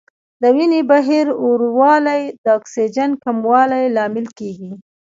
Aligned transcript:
د 0.41 0.43
وینې 0.55 0.81
بهیر 0.91 1.25
ورو 1.45 1.69
والی 1.79 2.21
د 2.43 2.45
اکسیجن 2.59 3.09
کموالي 3.23 3.83
لامل 3.95 4.27
کېږي. 4.37 4.71